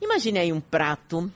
Imagine 0.00 0.38
aí 0.38 0.52
um 0.52 0.60
prato 0.60 1.30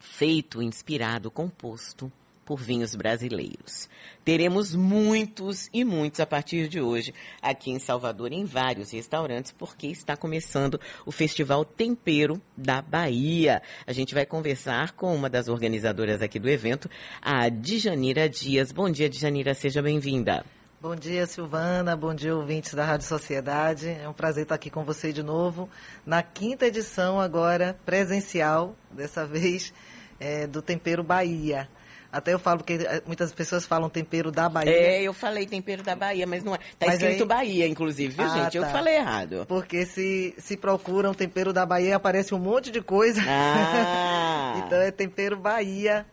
feito, 0.00 0.60
inspirado, 0.60 1.30
composto 1.30 2.10
por 2.44 2.58
vinhos 2.58 2.96
brasileiros. 2.96 3.88
Teremos 4.24 4.74
muitos 4.74 5.70
e 5.72 5.84
muitos 5.84 6.18
a 6.18 6.26
partir 6.26 6.66
de 6.66 6.80
hoje 6.80 7.14
aqui 7.40 7.70
em 7.70 7.78
Salvador, 7.78 8.32
em 8.32 8.44
vários 8.44 8.90
restaurantes, 8.90 9.52
porque 9.52 9.86
está 9.86 10.16
começando 10.16 10.80
o 11.06 11.12
Festival 11.12 11.64
Tempero 11.64 12.42
da 12.56 12.82
Bahia. 12.82 13.62
A 13.86 13.92
gente 13.92 14.12
vai 14.12 14.26
conversar 14.26 14.92
com 14.92 15.14
uma 15.14 15.30
das 15.30 15.46
organizadoras 15.46 16.20
aqui 16.20 16.40
do 16.40 16.48
evento, 16.48 16.90
a 17.22 17.48
Djanira 17.48 18.28
Dias. 18.28 18.72
Bom 18.72 18.90
dia, 18.90 19.08
Djanira, 19.08 19.54
seja 19.54 19.80
bem-vinda. 19.80 20.44
Bom 20.82 20.96
dia, 20.96 21.26
Silvana. 21.26 21.94
Bom 21.94 22.14
dia, 22.14 22.34
ouvintes 22.34 22.72
da 22.72 22.82
Rádio 22.82 23.06
Sociedade. 23.06 23.90
É 24.02 24.08
um 24.08 24.14
prazer 24.14 24.44
estar 24.44 24.54
aqui 24.54 24.70
com 24.70 24.82
você 24.82 25.12
de 25.12 25.22
novo, 25.22 25.68
na 26.06 26.22
quinta 26.22 26.66
edição 26.66 27.20
agora, 27.20 27.76
presencial, 27.84 28.74
dessa 28.90 29.26
vez, 29.28 29.74
é, 30.18 30.46
do 30.46 30.62
Tempero 30.62 31.02
Bahia. 31.02 31.68
Até 32.10 32.32
eu 32.32 32.38
falo 32.38 32.64
que 32.64 32.72
eh, 32.72 33.02
muitas 33.06 33.30
pessoas 33.30 33.66
falam 33.66 33.90
tempero 33.90 34.32
da 34.32 34.48
Bahia. 34.48 34.72
É, 34.72 35.02
eu 35.02 35.12
falei 35.12 35.46
tempero 35.46 35.82
da 35.82 35.94
Bahia, 35.94 36.26
mas 36.26 36.42
não 36.42 36.54
é. 36.54 36.58
Tá 36.78 36.86
mas 36.86 36.94
escrito 36.94 37.22
aí... 37.24 37.28
Bahia, 37.28 37.68
inclusive, 37.68 38.14
viu, 38.14 38.24
ah, 38.24 38.42
gente? 38.42 38.56
Eu 38.56 38.64
tá. 38.64 38.70
falei 38.70 38.96
errado. 38.96 39.44
Porque 39.46 39.84
se, 39.84 40.34
se 40.38 40.56
procuram 40.56 41.12
tempero 41.12 41.52
da 41.52 41.64
Bahia, 41.66 41.94
aparece 41.94 42.34
um 42.34 42.38
monte 42.38 42.70
de 42.70 42.80
coisa. 42.80 43.20
Ah. 43.28 44.62
então 44.64 44.80
é 44.80 44.90
tempero 44.90 45.36
Bahia. 45.36 46.06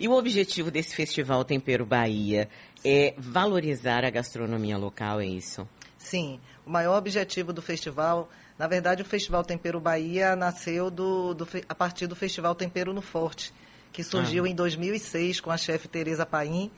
E 0.00 0.08
o 0.08 0.12
objetivo 0.12 0.70
desse 0.70 0.94
festival 0.94 1.44
Tempero 1.44 1.84
Bahia 1.84 2.48
é 2.84 3.14
valorizar 3.18 4.04
a 4.04 4.10
gastronomia 4.10 4.78
local, 4.78 5.20
é 5.20 5.26
isso? 5.26 5.68
Sim. 5.98 6.40
O 6.66 6.70
maior 6.70 6.96
objetivo 6.96 7.52
do 7.52 7.60
festival, 7.60 8.28
na 8.58 8.66
verdade, 8.66 9.02
o 9.02 9.04
Festival 9.04 9.44
Tempero 9.44 9.78
Bahia 9.78 10.34
nasceu 10.34 10.90
do, 10.90 11.34
do 11.34 11.46
a 11.68 11.74
partir 11.74 12.06
do 12.06 12.16
Festival 12.16 12.54
Tempero 12.54 12.92
no 12.92 13.02
Forte, 13.02 13.52
que 13.92 14.02
surgiu 14.02 14.44
ah. 14.44 14.48
em 14.48 14.54
2006 14.54 15.40
com 15.40 15.50
a 15.50 15.56
chefe 15.56 15.88
Tereza 15.88 16.24
Paim. 16.24 16.70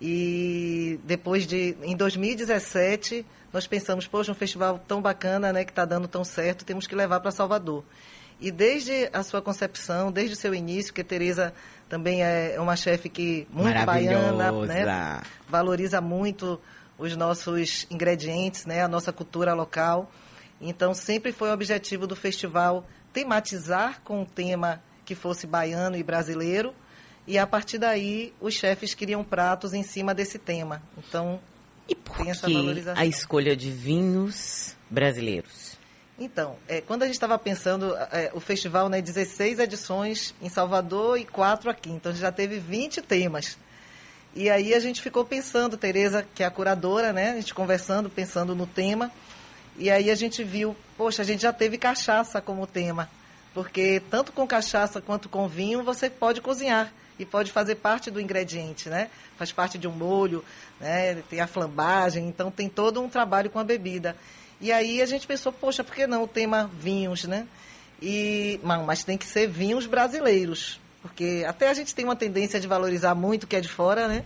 E 0.00 0.98
depois 1.04 1.46
de, 1.46 1.76
em 1.82 1.94
2017, 1.94 3.26
nós 3.52 3.66
pensamos, 3.66 4.06
poxa, 4.06 4.32
um 4.32 4.34
festival 4.34 4.78
tão 4.88 5.02
bacana, 5.02 5.52
né, 5.52 5.64
que 5.64 5.72
está 5.72 5.84
dando 5.84 6.08
tão 6.08 6.24
certo, 6.24 6.64
temos 6.64 6.86
que 6.86 6.94
levar 6.94 7.20
para 7.20 7.30
Salvador. 7.30 7.84
E 8.40 8.50
desde 8.50 9.10
a 9.12 9.22
sua 9.22 9.42
concepção, 9.42 10.10
desde 10.10 10.34
o 10.34 10.36
seu 10.36 10.54
início, 10.54 10.94
que 10.94 11.04
Tereza 11.04 11.52
também 11.88 12.22
é 12.22 12.56
uma 12.58 12.76
chefe 12.76 13.08
que 13.08 13.46
muito 13.50 13.84
baiana, 13.84 14.52
né, 14.66 15.22
valoriza 15.48 16.00
muito 16.00 16.60
os 16.96 17.16
nossos 17.16 17.86
ingredientes, 17.90 18.64
né, 18.64 18.82
a 18.82 18.88
nossa 18.88 19.12
cultura 19.12 19.52
local. 19.54 20.10
Então, 20.60 20.94
sempre 20.94 21.32
foi 21.32 21.50
o 21.50 21.52
objetivo 21.52 22.06
do 22.06 22.14
festival 22.14 22.86
tematizar 23.12 24.00
com 24.04 24.22
o 24.22 24.26
tema 24.26 24.80
que 25.04 25.14
fosse 25.14 25.46
baiano 25.46 25.96
e 25.96 26.02
brasileiro. 26.02 26.72
E 27.26 27.38
a 27.38 27.46
partir 27.46 27.78
daí, 27.78 28.32
os 28.40 28.54
chefes 28.54 28.94
criam 28.94 29.24
pratos 29.24 29.74
em 29.74 29.82
cima 29.82 30.14
desse 30.14 30.38
tema. 30.38 30.82
Então, 30.96 31.40
e 31.88 31.94
por 31.94 32.16
tem 32.16 32.30
essa 32.30 32.48
valorização. 32.48 33.02
a 33.02 33.06
escolha 33.06 33.56
de 33.56 33.70
vinhos 33.70 34.76
brasileiros? 34.88 35.79
Então, 36.20 36.56
é, 36.68 36.82
quando 36.82 37.02
a 37.02 37.06
gente 37.06 37.14
estava 37.14 37.38
pensando, 37.38 37.96
é, 38.12 38.30
o 38.34 38.40
festival, 38.40 38.88
né, 38.90 39.00
16 39.00 39.58
edições 39.58 40.34
em 40.42 40.50
Salvador 40.50 41.18
e 41.18 41.24
4 41.24 41.70
aqui. 41.70 41.90
Então, 41.90 42.14
já 42.14 42.30
teve 42.30 42.58
20 42.58 43.00
temas. 43.00 43.56
E 44.36 44.50
aí 44.50 44.74
a 44.74 44.78
gente 44.78 45.00
ficou 45.00 45.24
pensando, 45.24 45.76
Tereza, 45.78 46.24
que 46.34 46.42
é 46.42 46.46
a 46.46 46.50
curadora, 46.50 47.12
né? 47.12 47.30
A 47.30 47.34
gente 47.36 47.54
conversando, 47.54 48.10
pensando 48.10 48.54
no 48.54 48.66
tema. 48.66 49.10
E 49.78 49.90
aí 49.90 50.10
a 50.10 50.14
gente 50.14 50.44
viu, 50.44 50.76
poxa, 50.96 51.22
a 51.22 51.24
gente 51.24 51.40
já 51.40 51.52
teve 51.52 51.78
cachaça 51.78 52.40
como 52.40 52.66
tema 52.66 53.08
porque 53.54 54.00
tanto 54.10 54.32
com 54.32 54.46
cachaça 54.46 55.00
quanto 55.00 55.28
com 55.28 55.48
vinho 55.48 55.82
você 55.82 56.08
pode 56.08 56.40
cozinhar 56.40 56.92
e 57.18 57.24
pode 57.24 57.52
fazer 57.52 57.76
parte 57.76 58.10
do 58.10 58.20
ingrediente, 58.20 58.88
né? 58.88 59.10
Faz 59.36 59.52
parte 59.52 59.76
de 59.76 59.86
um 59.86 59.92
molho, 59.92 60.44
né? 60.80 61.16
Tem 61.28 61.40
a 61.40 61.46
flambagem, 61.46 62.26
então 62.26 62.50
tem 62.50 62.68
todo 62.68 63.02
um 63.02 63.08
trabalho 63.08 63.50
com 63.50 63.58
a 63.58 63.64
bebida. 63.64 64.16
E 64.60 64.70
aí 64.70 65.00
a 65.00 65.06
gente 65.06 65.26
pensou, 65.26 65.52
poxa, 65.52 65.82
por 65.82 65.94
que 65.94 66.06
não 66.06 66.22
o 66.22 66.28
tema 66.28 66.70
vinhos, 66.78 67.24
né? 67.24 67.46
E, 68.00 68.60
não, 68.62 68.84
mas 68.84 69.04
tem 69.04 69.16
que 69.16 69.26
ser 69.26 69.48
vinhos 69.48 69.86
brasileiros, 69.86 70.80
porque 71.02 71.44
até 71.46 71.68
a 71.68 71.74
gente 71.74 71.94
tem 71.94 72.04
uma 72.04 72.16
tendência 72.16 72.58
de 72.58 72.66
valorizar 72.66 73.14
muito 73.14 73.44
o 73.44 73.46
que 73.46 73.56
é 73.56 73.60
de 73.60 73.68
fora, 73.68 74.08
né? 74.08 74.24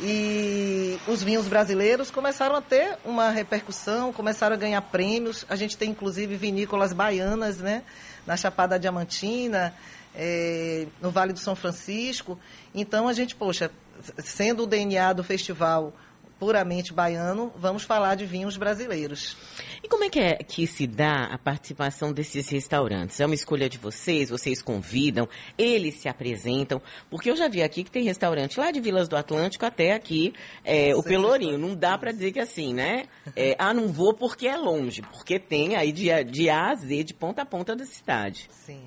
E 0.00 0.98
os 1.08 1.22
vinhos 1.22 1.48
brasileiros 1.48 2.10
começaram 2.10 2.54
a 2.54 2.60
ter 2.60 2.98
uma 3.04 3.30
repercussão, 3.30 4.12
começaram 4.12 4.54
a 4.54 4.58
ganhar 4.58 4.82
prêmios. 4.82 5.46
A 5.48 5.56
gente 5.56 5.76
tem 5.76 5.90
inclusive 5.90 6.36
vinícolas 6.36 6.92
baianas, 6.92 7.58
né? 7.58 7.82
na 8.26 8.36
Chapada 8.36 8.78
Diamantina, 8.78 9.72
é, 10.14 10.86
no 11.00 11.10
Vale 11.10 11.32
do 11.32 11.38
São 11.38 11.54
Francisco. 11.54 12.38
Então 12.74 13.08
a 13.08 13.12
gente, 13.12 13.36
poxa, 13.36 13.70
sendo 14.18 14.64
o 14.64 14.66
DNA 14.66 15.12
do 15.12 15.22
festival 15.22 15.92
puramente 16.38 16.92
baiano, 16.92 17.52
vamos 17.56 17.82
falar 17.82 18.14
de 18.14 18.26
vinhos 18.26 18.56
brasileiros. 18.56 19.36
E 19.82 19.88
como 19.88 20.04
é 20.04 20.10
que, 20.10 20.20
é 20.20 20.34
que 20.36 20.66
se 20.66 20.86
dá 20.86 21.24
a 21.24 21.38
participação 21.38 22.12
desses 22.12 22.48
restaurantes? 22.48 23.20
É 23.20 23.26
uma 23.26 23.34
escolha 23.34 23.68
de 23.68 23.78
vocês? 23.78 24.30
Vocês 24.30 24.60
convidam? 24.60 25.28
Eles 25.56 25.94
se 25.94 26.08
apresentam? 26.08 26.80
Porque 27.08 27.30
eu 27.30 27.36
já 27.36 27.48
vi 27.48 27.62
aqui 27.62 27.84
que 27.84 27.90
tem 27.90 28.04
restaurante 28.04 28.58
lá 28.58 28.70
de 28.70 28.80
Vilas 28.80 29.08
do 29.08 29.16
Atlântico 29.16 29.64
até 29.64 29.92
aqui, 29.92 30.34
é, 30.64 30.94
o 30.94 31.02
Pelourinho. 31.02 31.58
Não 31.58 31.74
dá 31.74 31.96
para 31.96 32.12
dizer 32.12 32.32
que 32.32 32.38
é 32.38 32.42
assim, 32.42 32.74
né? 32.74 33.04
É, 33.34 33.54
ah, 33.58 33.74
não 33.74 33.88
vou 33.88 34.14
porque 34.14 34.46
é 34.46 34.56
longe. 34.56 35.02
Porque 35.02 35.38
tem 35.38 35.76
aí 35.76 35.92
de, 35.92 36.08
de 36.24 36.48
A 36.48 36.70
a 36.70 36.74
Z, 36.74 37.04
de 37.04 37.12
ponta 37.12 37.42
a 37.42 37.44
ponta 37.44 37.76
da 37.76 37.84
cidade. 37.84 38.48
Sim. 38.50 38.80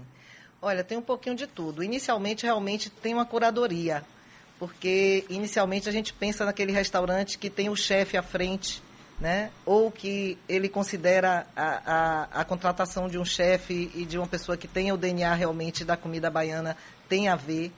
Olha, 0.62 0.84
tem 0.84 0.98
um 0.98 1.04
pouquinho 1.04 1.36
de 1.36 1.46
tudo. 1.46 1.84
Inicialmente, 1.84 2.46
realmente, 2.46 2.90
tem 2.90 3.14
uma 3.14 3.26
curadoria 3.26 4.04
porque 4.60 5.26
inicialmente 5.30 5.88
a 5.88 5.92
gente 5.92 6.14
pensa 6.14 6.44
naquele 6.44 6.74
restaurante 6.74 7.38
que 7.38 7.50
tem 7.50 7.70
o 7.70 7.76
chefe 7.76 8.18
à 8.18 8.22
frente, 8.22 8.84
né? 9.20 9.50
ou 9.66 9.90
que 9.90 10.38
ele 10.48 10.68
considera 10.68 11.48
a, 11.56 11.82
a, 11.86 12.42
a 12.42 12.46
contratação 12.46 13.08
de 13.08 13.18
um 13.18 13.26
chefe 13.26 13.90
e 13.96 14.06
de 14.06 14.18
uma 14.18 14.28
pessoa 14.28 14.58
que 14.58 14.68
tenha 14.68 14.94
o 14.94 14.98
DNA 14.98 15.34
realmente 15.34 15.86
da 15.86 15.96
comida 15.96 16.30
baiana 16.30 16.76
tem 17.08 17.28
a 17.28 17.36
ver, 17.36 17.72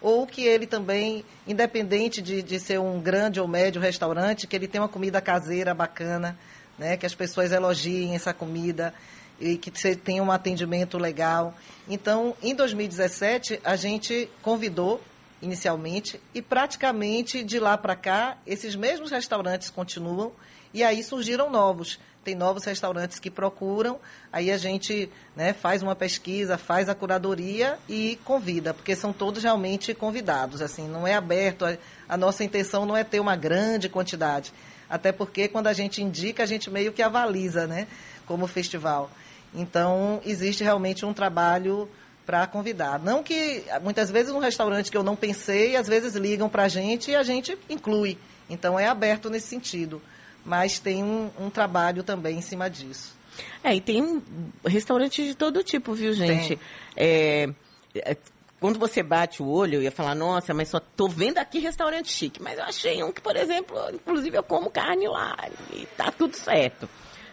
ou 0.00 0.26
que 0.26 0.42
ele 0.44 0.66
também, 0.66 1.24
independente 1.46 2.20
de, 2.20 2.42
de 2.42 2.60
ser 2.60 2.78
um 2.78 3.00
grande 3.00 3.40
ou 3.40 3.48
médio 3.48 3.80
restaurante, 3.80 4.46
que 4.46 4.54
ele 4.54 4.68
tem 4.68 4.80
uma 4.80 4.88
comida 4.88 5.20
caseira 5.20 5.72
bacana, 5.72 6.36
né? 6.76 6.96
que 6.96 7.06
as 7.06 7.14
pessoas 7.14 7.52
elogiem 7.52 8.14
essa 8.14 8.34
comida 8.34 8.92
e 9.40 9.56
que 9.56 9.70
tenha 9.96 10.22
um 10.22 10.30
atendimento 10.30 10.98
legal. 10.98 11.54
Então, 11.88 12.36
em 12.42 12.54
2017, 12.54 13.60
a 13.64 13.76
gente 13.76 14.28
convidou 14.42 15.00
inicialmente, 15.44 16.20
e 16.34 16.42
praticamente 16.42 17.44
de 17.44 17.60
lá 17.60 17.76
para 17.76 17.94
cá, 17.94 18.36
esses 18.46 18.74
mesmos 18.74 19.10
restaurantes 19.10 19.70
continuam, 19.70 20.32
e 20.72 20.82
aí 20.82 21.02
surgiram 21.02 21.50
novos. 21.50 21.98
Tem 22.24 22.34
novos 22.34 22.64
restaurantes 22.64 23.18
que 23.18 23.30
procuram, 23.30 24.00
aí 24.32 24.50
a 24.50 24.56
gente 24.56 25.10
né, 25.36 25.52
faz 25.52 25.82
uma 25.82 25.94
pesquisa, 25.94 26.56
faz 26.56 26.88
a 26.88 26.94
curadoria 26.94 27.78
e 27.86 28.18
convida, 28.24 28.72
porque 28.72 28.96
são 28.96 29.12
todos 29.12 29.42
realmente 29.42 29.92
convidados. 29.92 30.62
Assim, 30.62 30.88
não 30.88 31.06
é 31.06 31.14
aberto, 31.14 31.66
a, 31.66 31.76
a 32.08 32.16
nossa 32.16 32.42
intenção 32.42 32.86
não 32.86 32.96
é 32.96 33.04
ter 33.04 33.20
uma 33.20 33.36
grande 33.36 33.90
quantidade. 33.90 34.54
Até 34.88 35.12
porque 35.12 35.48
quando 35.48 35.66
a 35.66 35.74
gente 35.74 36.02
indica, 36.02 36.42
a 36.42 36.46
gente 36.46 36.70
meio 36.70 36.92
que 36.92 37.02
avaliza, 37.02 37.66
né, 37.66 37.86
como 38.26 38.46
festival. 38.46 39.10
Então, 39.54 40.20
existe 40.24 40.64
realmente 40.64 41.04
um 41.04 41.12
trabalho 41.12 41.88
para 42.24 42.46
convidar. 42.46 42.98
Não 42.98 43.22
que 43.22 43.64
muitas 43.82 44.10
vezes 44.10 44.32
um 44.32 44.38
restaurante 44.38 44.90
que 44.90 44.96
eu 44.96 45.02
não 45.02 45.16
pensei, 45.16 45.76
às 45.76 45.86
vezes 45.86 46.14
ligam 46.14 46.48
para 46.48 46.64
a 46.64 46.68
gente 46.68 47.10
e 47.10 47.16
a 47.16 47.22
gente 47.22 47.56
inclui. 47.68 48.18
Então 48.48 48.78
é 48.78 48.86
aberto 48.86 49.30
nesse 49.30 49.48
sentido. 49.48 50.00
Mas 50.44 50.78
tem 50.78 51.02
um, 51.02 51.30
um 51.40 51.50
trabalho 51.50 52.02
também 52.02 52.38
em 52.38 52.42
cima 52.42 52.68
disso. 52.68 53.14
É, 53.62 53.74
e 53.74 53.80
tem 53.80 54.22
restaurante 54.64 55.24
de 55.24 55.34
todo 55.34 55.62
tipo, 55.64 55.94
viu, 55.94 56.12
gente? 56.12 56.58
É, 56.96 57.48
é, 57.94 58.16
quando 58.60 58.78
você 58.78 59.02
bate 59.02 59.42
o 59.42 59.46
olho, 59.48 59.76
eu 59.76 59.82
ia 59.82 59.90
falar, 59.90 60.14
nossa, 60.14 60.54
mas 60.54 60.68
só 60.68 60.80
tô 60.80 61.08
vendo 61.08 61.38
aqui 61.38 61.58
restaurante 61.58 62.10
chique. 62.10 62.42
Mas 62.42 62.58
eu 62.58 62.64
achei 62.64 63.02
um 63.02 63.12
que, 63.12 63.20
por 63.20 63.36
exemplo, 63.36 63.76
inclusive 63.92 64.36
eu 64.36 64.42
como 64.42 64.70
carne 64.70 65.08
lá 65.08 65.36
e 65.72 65.86
tá 65.96 66.10
tudo 66.10 66.36
certo. 66.36 66.88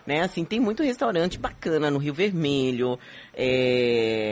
Né? 0.05 0.21
Assim, 0.21 0.43
tem 0.43 0.59
muito 0.59 0.81
restaurante 0.83 1.37
bacana 1.37 1.91
no 1.91 1.99
Rio 1.99 2.13
Vermelho. 2.13 2.97
É 3.33 4.30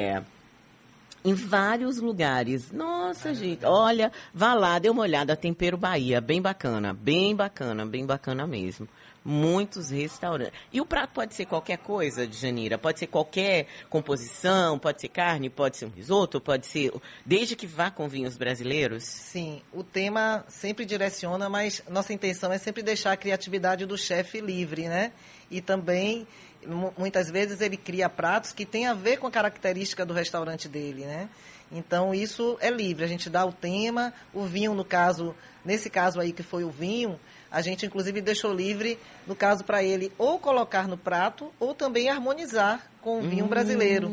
em 1.24 1.33
vários 1.33 1.98
lugares. 1.98 2.71
Nossa, 2.71 3.33
gente, 3.33 3.66
olha, 3.66 4.12
vá 4.33 4.54
lá, 4.54 4.80
dê 4.80 4.89
uma 4.89 5.01
olhada, 5.01 5.36
Tempero 5.36 5.77
Bahia, 5.77 6.21
bem 6.21 6.42
bacana, 6.42 6.94
bem 6.94 7.36
bacana, 7.36 7.86
bem 7.86 8.06
bacana 8.06 8.48
mesmo. 8.48 8.88
Muitos 9.24 9.89
restaurantes. 9.89 10.54
E 10.71 10.80
o 10.80 10.86
prato 10.86 11.12
pode 11.13 11.36
ser 11.36 11.45
qualquer 11.45 11.77
coisa, 11.77 12.25
de 12.25 12.38
Janira, 12.38 12.77
pode 12.77 13.00
ser 13.00 13.07
qualquer 13.07 13.68
composição, 13.89 14.80
pode 14.80 15.01
ser 15.01 15.10
carne, 15.10 15.50
pode 15.50 15.75
ser 15.75 15.86
um 15.86 15.89
risoto, 15.89 16.39
pode 16.39 16.66
ser, 16.66 16.92
desde 17.25 17.56
que 17.56 17.68
vá 17.68 17.92
com 17.92 18.07
vinhos 18.07 18.38
brasileiros? 18.38 19.04
Sim, 19.04 19.62
o 19.74 19.83
tema 19.83 20.45
sempre 20.48 20.86
direciona, 20.86 21.50
mas 21.50 21.83
nossa 21.89 22.13
intenção 22.13 22.51
é 22.51 22.57
sempre 22.57 22.81
deixar 22.81 23.12
a 23.12 23.18
criatividade 23.18 23.86
do 23.86 23.98
chefe 23.98 24.39
livre, 24.39 24.88
né? 24.88 25.12
E 25.51 25.60
também 25.62 26.25
muitas 26.97 27.29
vezes 27.29 27.61
ele 27.61 27.77
cria 27.77 28.09
pratos 28.09 28.51
que 28.51 28.65
têm 28.65 28.88
a 28.88 28.94
ver 28.94 29.17
com 29.17 29.27
a 29.27 29.31
característica 29.31 30.06
do 30.06 30.13
restaurante 30.13 30.67
dele, 30.67 31.06
né? 31.06 31.29
Então 31.71 32.13
isso 32.13 32.57
é 32.59 32.69
livre, 32.69 33.03
a 33.03 33.07
gente 33.07 33.29
dá 33.29 33.45
o 33.45 33.51
tema, 33.51 34.13
o 34.33 34.44
vinho 34.45 34.73
no 34.73 34.83
caso, 34.83 35.35
nesse 35.63 35.89
caso 35.89 36.19
aí 36.19 36.31
que 36.31 36.44
foi 36.44 36.63
o 36.63 36.69
vinho, 36.69 37.19
a 37.51 37.61
gente 37.61 37.85
inclusive 37.85 38.21
deixou 38.21 38.53
livre 38.53 38.97
no 39.25 39.35
caso 39.35 39.63
para 39.63 39.83
ele 39.83 40.11
ou 40.17 40.39
colocar 40.39 40.88
no 40.88 40.97
prato 40.97 41.51
ou 41.59 41.73
também 41.73 42.09
harmonizar 42.09 42.88
com 43.01 43.19
o 43.19 43.21
vinho 43.21 43.45
hum. 43.45 43.50
brasileiro. 43.50 44.11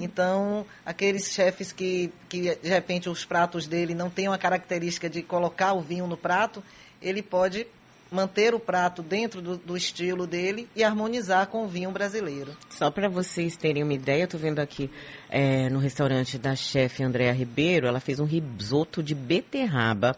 Então, 0.00 0.66
aqueles 0.84 1.30
chefes 1.30 1.72
que, 1.72 2.12
que 2.28 2.56
de 2.56 2.68
repente 2.68 3.08
os 3.08 3.24
pratos 3.24 3.66
dele 3.66 3.94
não 3.94 4.10
têm 4.10 4.28
uma 4.28 4.38
característica 4.38 5.08
de 5.08 5.22
colocar 5.22 5.74
o 5.74 5.80
vinho 5.80 6.06
no 6.06 6.16
prato, 6.16 6.62
ele 7.00 7.22
pode 7.22 7.66
manter 8.12 8.54
o 8.54 8.60
prato 8.60 9.02
dentro 9.02 9.40
do, 9.40 9.56
do, 9.56 9.76
estilo 9.76 10.26
dele 10.26 10.68
e 10.76 10.84
harmonizar 10.84 11.46
com 11.46 11.64
o 11.64 11.68
vinho 11.68 11.90
brasileiro. 11.90 12.52
Só 12.68 12.90
para 12.90 13.08
vocês 13.08 13.56
terem 13.56 13.82
uma 13.82 13.94
ideia, 13.94 14.22
eu 14.22 14.24
estou 14.26 14.38
vendo 14.38 14.58
aqui 14.58 14.90
é, 15.30 15.68
no 15.70 15.78
restaurante 15.78 16.38
da 16.38 16.54
chefe 16.54 17.02
Andréa 17.02 17.32
Ribeiro, 17.32 17.86
ela 17.86 18.00
fez 18.00 18.20
um 18.20 18.24
risoto 18.24 19.02
de 19.02 19.14
beterraba 19.14 20.16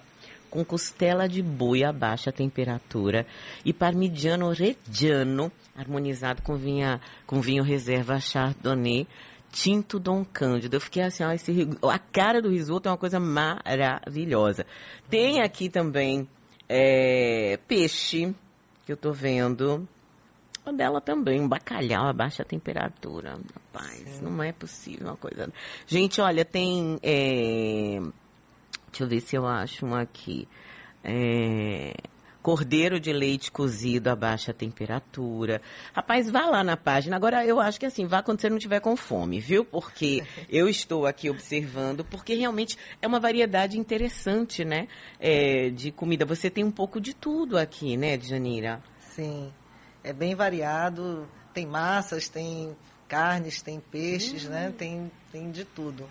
com 0.50 0.64
costela 0.64 1.28
de 1.28 1.42
boi 1.42 1.84
a 1.84 1.92
baixa 1.92 2.30
temperatura 2.30 3.26
e 3.64 3.72
parmigiano 3.72 4.50
reggiano 4.50 5.50
harmonizado 5.76 6.42
com, 6.42 6.56
vinha, 6.56 7.00
com 7.26 7.40
vinho 7.40 7.64
reserva 7.64 8.20
Chardonnay 8.20 9.06
tinto 9.54 10.00
Dom 10.00 10.24
Cândido. 10.24 10.76
Eu 10.76 10.80
fiquei 10.80 11.04
assim, 11.04 11.22
ó, 11.22 11.30
esse, 11.30 11.52
a 11.82 11.98
cara 11.98 12.42
do 12.42 12.50
risoto 12.50 12.88
é 12.88 12.92
uma 12.92 12.98
coisa 12.98 13.20
maravilhosa. 13.20 14.66
Tem 15.08 15.42
aqui 15.42 15.68
também 15.68 16.28
é, 16.68 17.58
peixe, 17.68 18.34
que 18.84 18.92
eu 18.92 18.96
tô 18.96 19.12
vendo. 19.12 19.88
O 20.64 20.72
dela 20.72 21.00
também, 21.00 21.40
um 21.40 21.48
bacalhau 21.48 22.06
a 22.06 22.12
baixa 22.12 22.44
temperatura. 22.44 23.36
Rapaz, 23.54 24.08
Sim. 24.08 24.24
não 24.24 24.42
é 24.42 24.50
possível 24.52 25.08
uma 25.08 25.16
coisa. 25.16 25.52
Gente, 25.86 26.20
olha, 26.20 26.44
tem. 26.44 26.98
É... 27.02 28.00
Deixa 28.88 29.04
eu 29.04 29.08
ver 29.08 29.20
se 29.20 29.36
eu 29.36 29.46
acho 29.46 29.84
um 29.84 29.94
aqui. 29.94 30.48
É 31.02 31.92
cordeiro 32.44 33.00
de 33.00 33.10
leite 33.10 33.50
cozido 33.50 34.10
a 34.10 34.14
baixa 34.14 34.52
temperatura. 34.52 35.62
Rapaz, 35.94 36.30
vá 36.30 36.44
lá 36.44 36.62
na 36.62 36.76
página. 36.76 37.16
Agora, 37.16 37.42
eu 37.42 37.58
acho 37.58 37.80
que 37.80 37.86
assim, 37.86 38.04
vá 38.04 38.22
quando 38.22 38.42
você 38.42 38.50
não 38.50 38.58
tiver 38.58 38.80
com 38.80 38.94
fome, 38.94 39.40
viu? 39.40 39.64
Porque 39.64 40.22
eu 40.50 40.68
estou 40.68 41.06
aqui 41.06 41.30
observando, 41.30 42.04
porque 42.04 42.34
realmente 42.34 42.76
é 43.00 43.06
uma 43.06 43.18
variedade 43.18 43.78
interessante, 43.78 44.62
né? 44.62 44.88
É, 45.18 45.70
de 45.70 45.90
comida. 45.90 46.26
Você 46.26 46.50
tem 46.50 46.62
um 46.62 46.70
pouco 46.70 47.00
de 47.00 47.14
tudo 47.14 47.56
aqui, 47.56 47.96
né, 47.96 48.20
Janira? 48.20 48.82
Sim, 49.00 49.50
é 50.02 50.12
bem 50.12 50.34
variado. 50.34 51.26
Tem 51.54 51.64
massas, 51.64 52.28
tem 52.28 52.76
carnes, 53.08 53.62
tem 53.62 53.80
peixes, 53.80 54.44
né? 54.44 54.68
Hum. 54.68 54.72
Tem, 54.72 55.10
tem 55.32 55.50
de 55.50 55.64
tudo. 55.64 56.06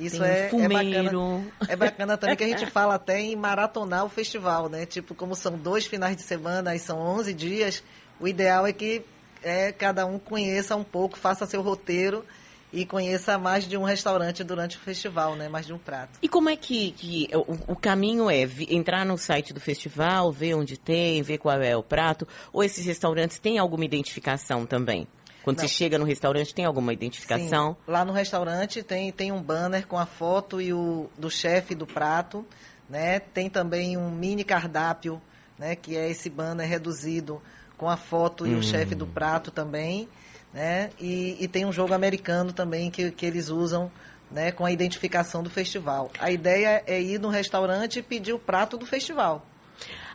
Isso 0.00 0.24
é, 0.24 0.48
é, 0.48 0.68
bacana. 0.68 1.44
É 1.68 1.76
bacana 1.76 2.16
também 2.16 2.36
que 2.36 2.44
a 2.44 2.48
gente 2.48 2.66
fala 2.72 2.94
até 2.94 3.20
em 3.20 3.36
maratonar 3.36 4.04
o 4.04 4.08
festival, 4.08 4.68
né? 4.68 4.86
Tipo, 4.86 5.14
como 5.14 5.36
são 5.36 5.58
dois 5.58 5.86
finais 5.86 6.16
de 6.16 6.22
semana 6.22 6.74
e 6.74 6.78
são 6.78 6.98
11 6.98 7.34
dias, 7.34 7.82
o 8.18 8.26
ideal 8.26 8.66
é 8.66 8.72
que 8.72 9.02
é, 9.42 9.70
cada 9.72 10.06
um 10.06 10.18
conheça 10.18 10.74
um 10.74 10.84
pouco, 10.84 11.18
faça 11.18 11.44
seu 11.44 11.60
roteiro 11.60 12.24
e 12.72 12.86
conheça 12.86 13.36
mais 13.36 13.68
de 13.68 13.76
um 13.76 13.82
restaurante 13.82 14.44
durante 14.44 14.76
o 14.76 14.80
festival, 14.80 15.34
né? 15.36 15.48
Mais 15.48 15.66
de 15.66 15.72
um 15.72 15.78
prato. 15.78 16.18
E 16.22 16.28
como 16.28 16.48
é 16.48 16.56
que, 16.56 16.92
que 16.92 17.28
o, 17.34 17.72
o, 17.72 17.76
caminho 17.76 18.30
é 18.30 18.48
entrar 18.68 19.04
no 19.04 19.18
site 19.18 19.52
do 19.52 19.60
festival, 19.60 20.32
ver 20.32 20.54
onde 20.54 20.78
tem, 20.78 21.20
ver 21.20 21.38
qual 21.38 21.60
é 21.60 21.76
o 21.76 21.82
prato, 21.82 22.26
ou 22.52 22.62
esses 22.62 22.86
restaurantes 22.86 23.38
têm 23.38 23.58
alguma 23.58 23.84
identificação 23.84 24.64
também? 24.64 25.06
Quando 25.42 25.58
Não. 25.58 25.62
você 25.62 25.68
chega 25.68 25.98
no 25.98 26.04
restaurante, 26.04 26.54
tem 26.54 26.64
alguma 26.64 26.92
identificação? 26.92 27.72
Sim. 27.72 27.92
Lá 27.92 28.04
no 28.04 28.12
restaurante 28.12 28.82
tem, 28.82 29.10
tem 29.10 29.32
um 29.32 29.42
banner 29.42 29.86
com 29.86 29.98
a 29.98 30.06
foto 30.06 30.60
e 30.60 30.72
o, 30.72 31.08
do 31.16 31.30
chefe 31.30 31.74
do 31.74 31.86
prato, 31.86 32.44
né? 32.88 33.20
Tem 33.20 33.48
também 33.48 33.96
um 33.96 34.10
mini 34.10 34.44
cardápio, 34.44 35.20
né? 35.58 35.74
Que 35.74 35.96
é 35.96 36.10
esse 36.10 36.28
banner 36.28 36.68
reduzido 36.68 37.40
com 37.76 37.88
a 37.88 37.96
foto 37.96 38.46
e 38.46 38.54
hum. 38.54 38.58
o 38.58 38.62
chefe 38.62 38.94
do 38.94 39.06
prato 39.06 39.50
também, 39.50 40.08
né? 40.52 40.90
E, 41.00 41.36
e 41.40 41.48
tem 41.48 41.64
um 41.64 41.72
jogo 41.72 41.94
americano 41.94 42.52
também 42.52 42.90
que, 42.90 43.10
que 43.10 43.24
eles 43.24 43.48
usam 43.48 43.90
né, 44.30 44.52
com 44.52 44.64
a 44.64 44.70
identificação 44.70 45.42
do 45.42 45.50
festival. 45.50 46.10
A 46.18 46.30
ideia 46.30 46.82
é 46.86 47.00
ir 47.00 47.18
no 47.18 47.28
restaurante 47.28 47.98
e 47.98 48.02
pedir 48.02 48.32
o 48.32 48.38
prato 48.38 48.76
do 48.76 48.86
festival. 48.86 49.44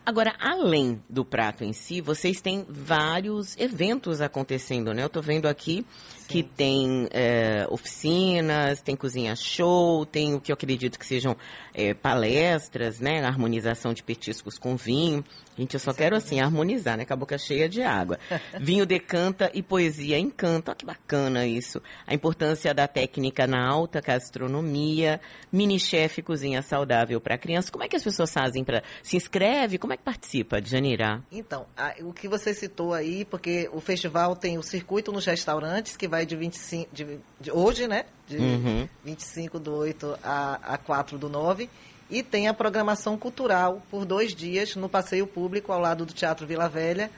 Agora, 0.05 0.35
além 0.39 1.01
do 1.09 1.25
prato 1.25 1.63
em 1.63 1.73
si, 1.73 1.99
vocês 1.99 2.39
têm 2.39 2.63
vários 2.69 3.57
eventos 3.57 4.21
acontecendo, 4.21 4.93
né? 4.93 5.01
Eu 5.01 5.07
estou 5.07 5.23
vendo 5.23 5.47
aqui 5.47 5.83
Sim. 6.25 6.29
que 6.29 6.43
tem 6.43 7.07
é, 7.11 7.65
oficinas, 7.69 8.81
tem 8.81 8.95
cozinha 8.95 9.35
show, 9.35 10.05
tem 10.05 10.33
o 10.33 10.41
que 10.41 10.51
eu 10.51 10.55
acredito 10.55 10.97
que 10.97 11.05
sejam 11.05 11.35
é, 11.73 11.93
palestras, 11.93 12.99
né? 12.99 13.23
Harmonização 13.23 13.93
de 13.93 14.01
petiscos 14.03 14.57
com 14.57 14.75
vinho. 14.75 15.23
Gente, 15.57 15.73
eu 15.73 15.79
só 15.79 15.93
quero 15.93 16.17
assim, 16.17 16.41
harmonizar, 16.41 16.97
né? 16.97 17.05
Com 17.05 17.13
a 17.13 17.15
boca 17.15 17.37
cheia 17.37 17.69
de 17.69 17.81
água. 17.81 18.19
Vinho 18.59 18.85
decanta 18.85 19.49
e 19.53 19.63
poesia 19.63 20.19
encanta. 20.19 20.71
Olha 20.71 20.77
que 20.77 20.85
bacana 20.85 21.47
isso. 21.47 21.81
A 22.05 22.13
importância 22.13 22.73
da 22.73 22.87
técnica 22.87 23.47
na 23.47 23.65
alta 23.65 24.01
gastronomia, 24.01 25.21
mini-chefe 25.51 26.21
cozinha 26.21 26.61
saudável 26.61 27.21
para 27.21 27.37
crianças. 27.37 27.69
Como 27.69 27.85
é 27.85 27.87
que 27.87 27.95
as 27.95 28.03
pessoas 28.03 28.33
fazem 28.33 28.65
para 28.65 28.83
se 29.01 29.15
inscreve? 29.15 29.77
Como 29.77 29.93
é 29.93 29.97
que 29.97 30.03
participa, 30.03 30.61
Janira? 30.61 31.23
Então, 31.31 31.65
a, 31.77 31.95
o 32.01 32.11
que 32.11 32.27
você 32.27 32.53
citou 32.53 32.93
aí, 32.93 33.23
porque 33.23 33.69
o 33.71 33.79
festival 33.79 34.35
tem 34.35 34.57
o 34.57 34.63
circuito 34.63 35.11
nos 35.11 35.25
restaurantes, 35.25 35.95
que 35.95 36.07
vai 36.15 36.25
de 36.25 36.35
25, 36.35 36.95
de, 36.95 37.19
de 37.41 37.51
hoje, 37.51 37.87
né? 37.87 38.05
De 38.25 38.37
uhum. 38.37 38.87
25 39.03 39.59
do 39.59 39.75
8 39.75 40.17
a, 40.23 40.59
a 40.63 40.77
4 40.77 41.17
do 41.17 41.27
9 41.27 41.69
e 42.09 42.23
tem 42.23 42.47
a 42.47 42.53
programação 42.53 43.17
cultural 43.17 43.81
por 43.89 44.05
dois 44.05 44.33
dias 44.33 44.75
no 44.75 44.87
passeio 44.87 45.27
público 45.27 45.71
ao 45.71 45.79
lado 45.79 46.05
do 46.05 46.13
Teatro 46.13 46.45
Vila 46.45 46.69
Velha, 46.69 47.11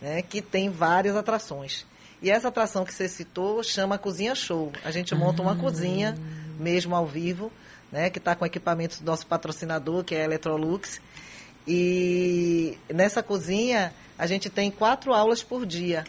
né, 0.00 0.20
que 0.20 0.42
tem 0.42 0.68
várias 0.68 1.16
atrações. 1.16 1.86
E 2.20 2.30
essa 2.30 2.48
atração 2.48 2.84
que 2.84 2.92
você 2.92 3.08
citou 3.08 3.62
chama 3.62 3.98
Cozinha 3.98 4.34
Show. 4.34 4.72
A 4.84 4.90
gente 4.90 5.14
monta 5.14 5.42
uma 5.42 5.56
cozinha, 5.56 6.18
mesmo 6.58 6.94
ao 6.94 7.06
vivo, 7.06 7.52
né, 7.90 8.10
que 8.10 8.18
está 8.18 8.34
com 8.34 8.44
equipamentos 8.44 8.98
do 8.98 9.06
nosso 9.06 9.26
patrocinador, 9.26 10.02
que 10.04 10.14
é 10.14 10.22
a 10.22 10.24
Electrolux. 10.24 11.00
E 11.66 12.76
nessa 12.92 13.22
cozinha 13.22 13.94
a 14.18 14.26
gente 14.26 14.50
tem 14.50 14.70
quatro 14.70 15.14
aulas 15.14 15.42
por 15.42 15.64
dia 15.64 16.04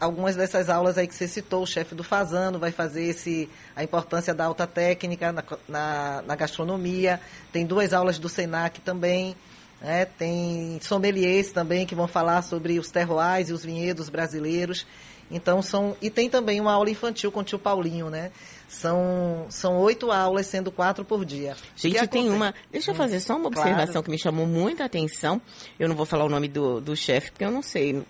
algumas 0.00 0.36
dessas 0.36 0.70
aulas 0.70 0.96
aí 0.96 1.06
que 1.06 1.14
você 1.14 1.28
citou, 1.28 1.62
o 1.62 1.66
chefe 1.66 1.94
do 1.94 2.02
Fazano 2.02 2.58
vai 2.58 2.72
fazer 2.72 3.04
esse, 3.04 3.48
a 3.74 3.84
importância 3.84 4.34
da 4.34 4.46
alta 4.46 4.66
técnica 4.66 5.32
na, 5.32 5.44
na, 5.68 6.22
na 6.26 6.36
gastronomia. 6.36 7.20
Tem 7.52 7.66
duas 7.66 7.92
aulas 7.92 8.18
do 8.18 8.28
SENAC 8.28 8.80
também. 8.80 9.36
Né? 9.80 10.06
Tem 10.06 10.78
sommeliers 10.82 11.52
também 11.52 11.86
que 11.86 11.94
vão 11.94 12.08
falar 12.08 12.42
sobre 12.42 12.78
os 12.78 12.90
terroirs 12.90 13.50
e 13.50 13.52
os 13.52 13.64
vinhedos 13.64 14.08
brasileiros. 14.08 14.86
Então 15.30 15.60
são 15.60 15.96
e 16.00 16.08
tem 16.08 16.30
também 16.30 16.60
uma 16.60 16.72
aula 16.72 16.88
infantil 16.88 17.32
com 17.32 17.40
o 17.40 17.44
tio 17.44 17.58
Paulinho, 17.58 18.08
né? 18.08 18.30
São, 18.68 19.46
são 19.48 19.76
oito 19.78 20.10
aulas, 20.10 20.46
sendo 20.46 20.70
quatro 20.70 21.04
por 21.04 21.24
dia. 21.24 21.56
Gente, 21.76 22.06
tem 22.08 22.30
uma. 22.30 22.54
Deixa 22.70 22.90
eu 22.90 22.94
hum, 22.94 22.96
fazer 22.96 23.20
só 23.20 23.36
uma 23.36 23.48
observação 23.48 23.92
claro. 23.92 24.04
que 24.04 24.10
me 24.10 24.18
chamou 24.18 24.46
muita 24.46 24.84
atenção. 24.84 25.40
Eu 25.78 25.88
não 25.88 25.96
vou 25.96 26.06
falar 26.06 26.24
o 26.24 26.28
nome 26.28 26.48
do, 26.48 26.80
do 26.80 26.96
chefe, 26.96 27.30
porque 27.30 27.44
eu 27.44 27.50
não 27.50 27.62
sei 27.62 28.02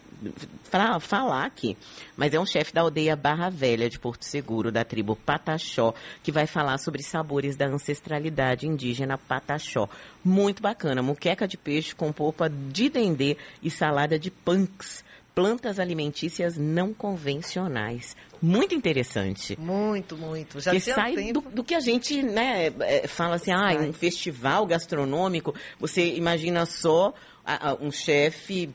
falar, 0.64 1.00
falar 1.00 1.44
aqui. 1.44 1.76
Mas 2.16 2.34
é 2.34 2.40
um 2.40 2.46
chefe 2.46 2.72
da 2.72 2.80
aldeia 2.80 3.16
Barra 3.16 3.50
Velha 3.50 3.88
de 3.88 3.98
Porto 3.98 4.24
Seguro, 4.24 4.72
da 4.72 4.84
tribo 4.84 5.16
Pataxó, 5.16 5.94
que 6.22 6.32
vai 6.32 6.46
falar 6.46 6.78
sobre 6.78 7.02
sabores 7.02 7.56
da 7.56 7.66
ancestralidade 7.66 8.66
indígena 8.66 9.18
Pataxó. 9.18 9.88
Muito 10.24 10.62
bacana. 10.62 11.02
Muqueca 11.02 11.46
de 11.46 11.56
peixe 11.56 11.94
com 11.94 12.12
polpa 12.12 12.48
de 12.48 12.88
dendê 12.88 13.36
e 13.62 13.70
salada 13.70 14.18
de 14.18 14.30
punks 14.30 15.04
plantas 15.36 15.78
alimentícias 15.78 16.56
não 16.56 16.94
convencionais. 16.94 18.16
Muito 18.40 18.74
interessante. 18.74 19.54
Muito, 19.60 20.16
muito. 20.16 20.58
Já 20.60 20.70
que 20.70 20.80
sai 20.80 21.30
do, 21.30 21.42
do, 21.42 21.62
que 21.62 21.74
a 21.74 21.80
gente 21.80 22.22
né, 22.22 22.72
é, 22.80 23.06
fala 23.06 23.36
assim, 23.36 23.52
ah, 23.52 23.76
um 23.78 23.92
festival 23.92 24.64
gastronômico, 24.66 25.54
você 25.78 26.14
imagina 26.14 26.64
só 26.64 27.12
um 27.80 27.90
chefe 27.90 28.70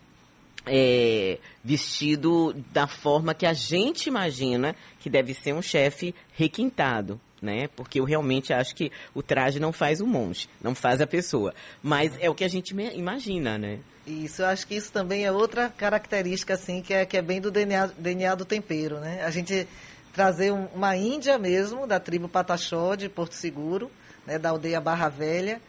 é, 0.66 1.38
vestido 1.64 2.54
da 2.72 2.88
forma 2.88 3.34
que 3.34 3.46
a 3.46 3.54
gente 3.54 4.08
imagina 4.08 4.76
que 5.00 5.10
deve 5.10 5.34
ser 5.34 5.54
um 5.54 5.62
chefe 5.62 6.14
requintado, 6.34 7.20
né? 7.42 7.68
Porque 7.76 8.00
eu 8.00 8.04
realmente 8.04 8.54
acho 8.54 8.76
que 8.76 8.92
o 9.14 9.24
traje 9.24 9.60
não 9.60 9.72
faz 9.72 10.02
o 10.02 10.08
monge, 10.08 10.48
não 10.62 10.76
faz 10.76 11.02
a 11.02 11.08
pessoa. 11.08 11.54
Mas 11.82 12.14
é 12.20 12.30
o 12.30 12.36
que 12.36 12.44
a 12.44 12.50
gente 12.50 12.76
imagina, 12.94 13.58
né? 13.58 13.80
Isso, 14.06 14.42
eu 14.42 14.48
acho 14.48 14.66
que 14.66 14.76
isso 14.76 14.92
também 14.92 15.26
é 15.26 15.32
outra 15.32 15.70
característica, 15.70 16.56
assim, 16.56 16.82
que 16.82 16.94
é, 16.94 17.06
que 17.06 17.18
é 17.18 17.22
bem 17.22 17.40
do 17.40 17.52
DNA, 17.52 17.88
DNA 17.98 18.36
do 18.36 18.46
tempero, 18.46 19.00
né? 19.00 19.24
A 19.24 19.30
gente 19.30 19.68
trazer 20.14 20.52
um, 20.52 20.66
uma 20.74 20.96
índia 20.96 21.38
mesmo, 21.38 21.88
da 21.88 22.00
tribo 22.00 22.28
Pataxó, 22.28 22.96
de 22.96 23.08
Porto 23.08 23.34
Seguro, 23.34 23.90
né, 24.26 24.38
da 24.38 24.50
aldeia 24.50 24.82
Barra 24.82 25.10
Velha, 25.10 25.62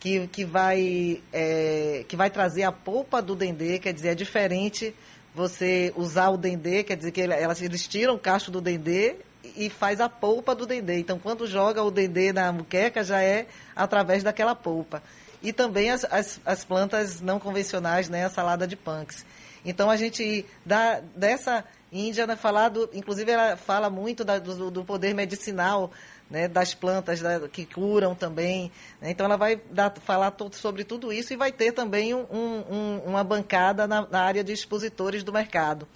que, 0.00 0.26
que, 0.28 0.44
vai, 0.44 1.22
é, 1.32 2.04
que 2.08 2.16
vai 2.16 2.30
trazer 2.30 2.62
a 2.62 2.72
polpa 2.72 3.20
do 3.22 3.34
dendê, 3.34 3.78
quer 3.78 3.92
dizer, 3.92 4.08
é 4.08 4.14
diferente 4.14 4.94
você 5.34 5.92
usar 5.96 6.30
o 6.30 6.36
dendê, 6.36 6.82
quer 6.82 6.96
dizer 6.96 7.12
que 7.12 7.20
elas, 7.20 7.60
eles 7.60 7.86
tiram 7.86 8.14
o 8.14 8.18
cacho 8.18 8.50
do 8.50 8.60
dendê 8.60 9.16
e 9.56 9.68
faz 9.68 10.00
a 10.00 10.08
polpa 10.08 10.54
do 10.54 10.66
dendê. 10.66 10.98
Então, 10.98 11.18
quando 11.18 11.46
joga 11.46 11.82
o 11.82 11.90
dendê 11.90 12.32
na 12.32 12.50
muqueca, 12.50 13.04
já 13.04 13.22
é 13.22 13.46
através 13.74 14.22
daquela 14.22 14.54
polpa. 14.54 15.02
E 15.42 15.52
também 15.52 15.90
as, 15.90 16.04
as, 16.04 16.40
as 16.44 16.64
plantas 16.64 17.20
não 17.20 17.38
convencionais, 17.38 18.08
né, 18.08 18.24
a 18.24 18.30
salada 18.30 18.66
de 18.66 18.76
punks. 18.76 19.24
Então, 19.64 19.90
a 19.90 19.96
gente 19.96 20.46
dá 20.64 21.00
dessa 21.14 21.64
Índia, 21.92 22.26
né, 22.26 22.34
falado, 22.34 22.90
inclusive 22.92 23.30
ela 23.30 23.56
fala 23.56 23.88
muito 23.88 24.24
da, 24.24 24.38
do, 24.38 24.70
do, 24.70 24.84
poder 24.84 25.14
medicinal 25.14 25.92
né, 26.30 26.48
das 26.48 26.74
plantas 26.74 27.20
da, 27.20 27.48
que 27.48 27.64
curam 27.64 28.14
também. 28.14 28.70
Né? 29.00 29.10
Então, 29.10 29.26
ela 29.26 29.36
vai 29.36 29.60
dar, 29.70 29.92
falar 30.04 30.34
sobre 30.52 30.84
tudo 30.84 31.12
isso 31.12 31.32
e 31.32 31.36
vai 31.36 31.52
ter 31.52 31.72
também 31.72 32.14
um, 32.14 32.26
um, 32.30 33.02
uma 33.06 33.22
bancada 33.22 33.86
na, 33.86 34.06
na 34.06 34.22
área 34.22 34.42
de 34.42 34.52
expositores 34.52 35.22
do 35.22 35.32
mercado. 35.32 35.86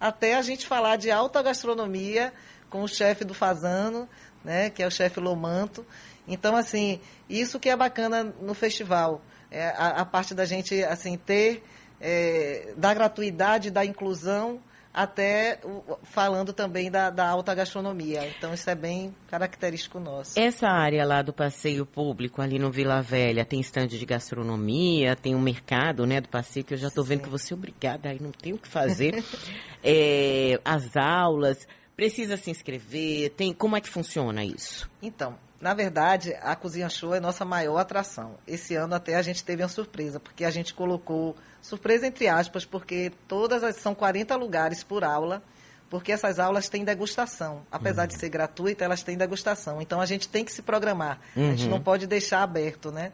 Até 0.00 0.34
a 0.34 0.42
gente 0.42 0.66
falar 0.66 0.96
de 0.96 1.10
alta 1.10 1.42
gastronomia 1.42 2.32
com 2.70 2.82
o 2.82 2.88
chefe 2.88 3.24
do 3.24 3.34
Fazano, 3.34 4.08
né, 4.44 4.70
que 4.70 4.82
é 4.82 4.86
o 4.86 4.90
chefe 4.90 5.18
Lomanto. 5.18 5.84
Então, 6.26 6.54
assim, 6.54 7.00
isso 7.28 7.58
que 7.58 7.68
é 7.68 7.76
bacana 7.76 8.22
no 8.22 8.54
festival. 8.54 9.22
É 9.50 9.68
a, 9.70 10.00
a 10.00 10.04
parte 10.04 10.34
da 10.34 10.44
gente, 10.44 10.84
assim, 10.84 11.16
ter, 11.16 11.64
é, 12.00 12.74
da 12.76 12.92
gratuidade, 12.92 13.70
da 13.70 13.84
inclusão, 13.84 14.60
até 14.92 15.60
falando 16.02 16.52
também 16.52 16.90
da, 16.90 17.10
da, 17.10 17.28
alta 17.28 17.54
gastronomia. 17.54 18.26
Então, 18.26 18.52
isso 18.52 18.68
é 18.68 18.74
bem 18.74 19.14
característico 19.28 20.00
nosso. 20.00 20.38
Essa 20.38 20.68
área 20.68 21.04
lá 21.04 21.22
do 21.22 21.32
passeio 21.32 21.86
público, 21.86 22.42
ali 22.42 22.58
no 22.58 22.70
Vila 22.70 23.00
Velha, 23.00 23.44
tem 23.44 23.60
estande 23.60 23.98
de 23.98 24.06
gastronomia, 24.06 25.14
tem 25.14 25.34
um 25.34 25.40
mercado 25.40 26.06
né, 26.06 26.20
do 26.20 26.28
passeio, 26.28 26.64
que 26.64 26.74
eu 26.74 26.78
já 26.78 26.88
estou 26.88 27.04
vendo 27.04 27.22
que 27.22 27.28
você 27.28 27.54
é 27.54 27.56
obrigada, 27.56 28.08
aí 28.08 28.20
não 28.20 28.32
tem 28.32 28.52
o 28.52 28.58
que 28.58 28.68
fazer. 28.68 29.22
é, 29.84 30.60
as 30.64 30.96
aulas, 30.96 31.66
Precisa 31.98 32.36
se 32.36 32.48
inscrever? 32.48 33.30
Tem 33.30 33.52
como 33.52 33.76
é 33.76 33.80
que 33.80 33.88
funciona 33.88 34.44
isso? 34.44 34.88
Então, 35.02 35.34
na 35.60 35.74
verdade, 35.74 36.32
a 36.40 36.54
Cozinha 36.54 36.88
Show 36.88 37.12
é 37.12 37.18
nossa 37.18 37.44
maior 37.44 37.76
atração. 37.76 38.36
Esse 38.46 38.76
ano 38.76 38.94
até 38.94 39.16
a 39.16 39.22
gente 39.22 39.42
teve 39.42 39.64
uma 39.64 39.68
surpresa, 39.68 40.20
porque 40.20 40.44
a 40.44 40.50
gente 40.52 40.72
colocou 40.72 41.36
surpresa 41.60 42.06
entre 42.06 42.28
aspas, 42.28 42.64
porque 42.64 43.10
todas 43.26 43.64
as, 43.64 43.74
são 43.78 43.96
40 43.96 44.36
lugares 44.36 44.84
por 44.84 45.02
aula, 45.02 45.42
porque 45.90 46.12
essas 46.12 46.38
aulas 46.38 46.68
têm 46.68 46.84
degustação. 46.84 47.62
Apesar 47.68 48.02
uhum. 48.02 48.08
de 48.14 48.20
ser 48.20 48.28
gratuita, 48.28 48.84
elas 48.84 49.02
têm 49.02 49.16
degustação. 49.16 49.82
Então 49.82 50.00
a 50.00 50.06
gente 50.06 50.28
tem 50.28 50.44
que 50.44 50.52
se 50.52 50.62
programar. 50.62 51.18
Uhum. 51.34 51.48
A 51.48 51.50
gente 51.56 51.66
não 51.66 51.78
uhum. 51.78 51.82
pode 51.82 52.06
deixar 52.06 52.44
aberto, 52.44 52.92
né? 52.92 53.10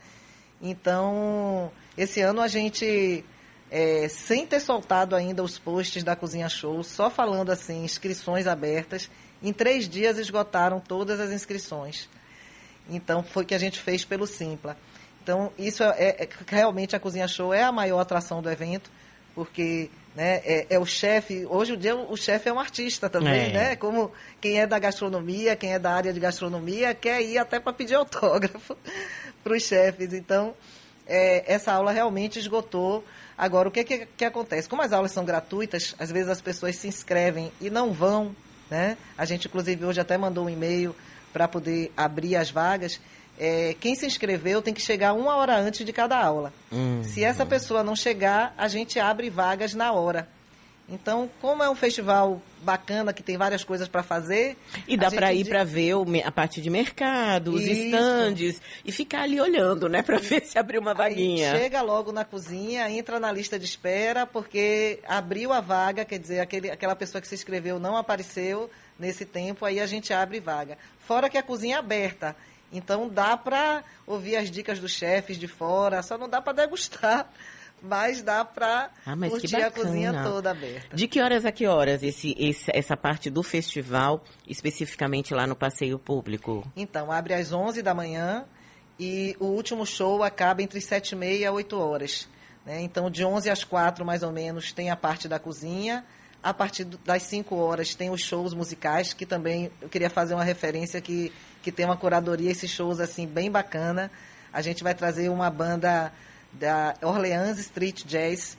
Então, 0.61 1.73
esse 1.97 2.21
ano 2.21 2.43
a 2.43 2.49
gente 2.49 3.25
é, 3.75 4.07
sem 4.07 4.47
ter 4.47 4.61
soltado 4.61 5.17
ainda 5.17 5.43
os 5.43 5.59
posts 5.59 6.05
da 6.05 6.15
Cozinha 6.15 6.49
Show, 6.49 6.85
só 6.85 7.11
falando 7.11 7.51
assim, 7.51 7.83
inscrições 7.83 8.47
abertas. 8.47 9.11
Em 9.43 9.53
três 9.53 9.89
dias 9.89 10.17
esgotaram 10.17 10.79
todas 10.79 11.19
as 11.19 11.33
inscrições. 11.33 12.09
Então, 12.89 13.25
foi 13.25 13.45
que 13.45 13.53
a 13.53 13.59
gente 13.59 13.81
fez 13.81 14.05
pelo 14.05 14.29
Simpla. 14.29 14.77
Então, 15.21 15.51
isso 15.59 15.83
é, 15.83 15.89
é, 15.89 16.23
é 16.23 16.29
realmente 16.47 16.95
a 16.95 17.01
Cozinha 17.01 17.27
Show 17.27 17.53
é 17.53 17.65
a 17.65 17.73
maior 17.73 17.99
atração 17.99 18.41
do 18.41 18.49
evento, 18.49 18.93
porque 19.35 19.91
né, 20.15 20.41
é, 20.45 20.67
é 20.71 20.79
o 20.79 20.87
chefe. 20.87 21.45
Hoje 21.45 21.73
o 21.73 21.77
dia 21.77 21.97
o 21.97 22.17
chefe 22.17 22.49
é 22.49 22.53
um 22.53 22.61
artista 22.61 23.11
também, 23.11 23.51
é. 23.51 23.53
né? 23.53 23.77
Como 23.77 24.13
quem 24.41 24.61
é 24.61 24.69
da 24.69 24.79
gastronomia, 24.79 25.57
quem 25.57 25.73
é 25.73 25.81
da 25.81 25.93
área 25.93 26.13
de 26.13 26.21
gastronomia, 26.21 26.95
quer 26.95 27.21
ir 27.23 27.39
até 27.39 27.59
para 27.59 27.73
pedir 27.73 27.95
autógrafo 27.95 28.77
para 29.43 29.53
os 29.53 29.65
chefes. 29.65 30.13
Então, 30.13 30.55
é, 31.07 31.53
essa 31.53 31.73
aula 31.73 31.93
realmente 31.93 32.39
esgotou 32.39 33.05
Agora, 33.37 33.69
o 33.69 33.73
que, 33.73 33.83
que, 33.83 34.07
que 34.17 34.25
acontece? 34.25 34.69
Como 34.69 34.83
as 34.83 34.93
aulas 34.93 35.11
são 35.11 35.25
gratuitas, 35.25 35.95
às 35.99 36.11
vezes 36.11 36.29
as 36.29 36.41
pessoas 36.41 36.77
se 36.77 36.87
inscrevem 36.87 37.51
e 37.61 37.69
não 37.69 37.93
vão, 37.93 38.35
né? 38.71 38.97
A 39.19 39.25
gente, 39.25 39.49
inclusive, 39.49 39.85
hoje 39.85 40.01
até 40.01 40.17
mandou 40.17 40.45
um 40.45 40.51
e-mail 40.51 40.95
para 41.33 41.49
poder 41.49 41.93
abrir 41.97 42.37
as 42.37 42.51
vagas. 42.51 43.01
É, 43.37 43.75
quem 43.81 43.97
se 43.97 44.07
inscreveu 44.07 44.63
tem 44.63 44.73
que 44.73 44.81
chegar 44.81 45.13
uma 45.13 45.35
hora 45.35 45.59
antes 45.59 45.85
de 45.85 45.93
cada 45.93 46.17
aula. 46.17 46.53
Uhum. 46.71 47.03
Se 47.03 47.25
essa 47.25 47.45
pessoa 47.45 47.83
não 47.83 47.97
chegar, 47.97 48.55
a 48.57 48.69
gente 48.69 49.01
abre 49.01 49.29
vagas 49.29 49.75
na 49.75 49.93
hora. 49.93 50.29
Então, 50.87 51.31
como 51.41 51.63
é 51.63 51.71
um 51.71 51.75
festival 51.75 52.43
bacana, 52.63 53.13
que 53.13 53.23
tem 53.23 53.39
várias 53.39 53.65
coisas 53.65 53.89
para 53.89 54.03
fazer... 54.03 54.57
E 54.87 54.97
dá 54.97 55.11
para 55.11 55.33
ir 55.33 55.47
para 55.47 55.65
ver 55.65 55.95
o, 55.95 56.05
a 56.23 56.31
parte 56.31 56.61
de 56.61 56.69
mercado, 56.69 57.53
os 57.53 57.63
Isso. 57.63 57.73
estandes, 57.73 58.61
e 58.85 58.93
ficar 58.93 59.23
ali 59.23 59.41
olhando, 59.41 59.89
né, 59.89 60.03
para 60.03 60.19
ver 60.19 60.43
se 60.43 60.59
abriu 60.59 60.83
uma 60.83 60.93
vaguinha. 60.93 61.53
Aí 61.53 61.59
chega 61.59 61.81
logo 61.81 62.13
na 62.13 62.25
cozinha, 62.25 62.91
entra 62.91 63.19
na 63.19 63.33
lista 63.33 63.59
de 63.59 63.65
espera, 63.65 64.27
porque 64.27 65.01
abriu 65.07 65.53
a 65.53 65.61
vaga, 65.61 66.05
quer 66.05 66.19
dizer, 66.19 66.41
aquele, 66.41 66.71
aquela 66.71 66.95
pessoa 66.95 67.21
que 67.21 67.29
se 67.29 67.35
inscreveu 67.35 67.79
não 67.79 67.97
apareceu 67.97 68.71
nesse 68.99 69.25
tempo, 69.25 69.65
aí 69.65 69.81
a 69.81 69.87
gente 69.87 70.13
abre 70.13 70.39
vaga. 70.39 70.77
Fora 71.01 71.31
que 71.31 71.39
a 71.39 71.43
cozinha 71.43 71.77
é 71.77 71.79
aberta, 71.79 72.37
então 72.71 73.09
dá 73.09 73.37
para 73.39 73.83
ouvir 74.07 74.37
as 74.37 74.51
dicas 74.51 74.79
dos 74.79 74.93
chefes 74.93 75.39
de 75.39 75.49
fora, 75.49 76.03
só 76.03 76.19
não 76.19 76.29
dá 76.29 76.43
para 76.43 76.53
degustar 76.53 77.31
mas 77.83 78.23
dá 78.23 78.45
para 78.45 78.91
ah, 79.05 79.17
curtir 79.29 79.57
a 79.57 79.71
cozinha 79.71 80.23
toda 80.23 80.51
aberta. 80.51 80.97
De 80.97 81.07
que 81.07 81.21
horas 81.21 81.45
a 81.45 81.53
que 81.53 81.67
horas 81.67 82.03
esse, 82.03 82.35
esse, 82.39 82.71
essa 82.75 82.97
parte 82.97 83.29
do 83.29 83.43
festival, 83.43 84.25
especificamente 84.47 85.35
lá 85.35 85.47
no 85.47 85.55
passeio 85.55 85.99
público? 85.99 86.67
Então, 86.75 87.13
abre 87.13 87.35
às 87.35 87.53
11 87.53 87.83
da 87.83 87.93
manhã 87.93 88.45
e 88.99 89.37
o 89.39 89.47
último 89.47 89.85
show 89.85 90.23
acaba 90.23 90.63
entre 90.63 90.81
7 90.81 91.11
e 91.11 91.17
meia 91.17 91.47
e 91.47 91.51
8 91.51 91.79
horas. 91.79 92.29
Né? 92.65 92.81
Então, 92.81 93.11
de 93.11 93.25
11 93.25 93.51
às 93.51 93.65
4, 93.65 94.05
mais 94.05 94.23
ou 94.23 94.33
menos, 94.33 94.73
tem 94.73 94.91
a 94.91 94.97
parte 94.97 95.29
da 95.29 95.39
cozinha. 95.39 96.05
A 96.43 96.53
partir 96.53 96.85
das 96.85 97.23
5 97.25 97.55
horas 97.57 97.95
tem 97.95 98.11
os 98.11 98.21
shows 98.21 98.53
musicais, 98.53 99.13
que 99.13 99.25
também 99.25 99.71
eu 99.81 99.89
queria 99.89 100.11
fazer 100.11 100.35
uma 100.35 100.45
referência 100.45 101.01
que, 101.01 101.33
que 101.63 101.73
tem 101.73 101.87
uma 101.87 101.97
curadoria, 101.97 102.51
esses 102.51 102.71
shows 102.71 103.01
assim 103.01 103.27
bem 103.27 103.51
bacana. 103.51 104.11
A 104.53 104.61
gente 104.61 104.85
vai 104.85 104.95
trazer 104.95 105.31
uma 105.31 105.51
banda 105.51 106.13
da 106.55 106.95
Orleans 107.03 107.59
Street 107.59 108.05
Jazz, 108.05 108.57